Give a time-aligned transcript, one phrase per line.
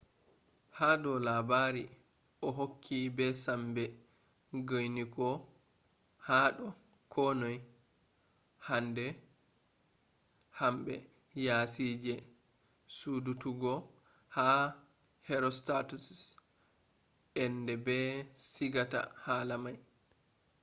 [0.79, 1.83] hado labari
[2.45, 3.83] o hokki be sambe
[4.67, 5.29] guinigo
[6.27, 6.67] hado
[7.13, 7.57] ko noi.
[10.59, 10.93] hanbe
[11.45, 12.15] yasije
[12.97, 13.73] sudututgo
[14.35, 14.49] ha
[15.27, 16.23] herostatus’s
[17.43, 17.97] ende be
[18.49, 19.77] sigata hala mai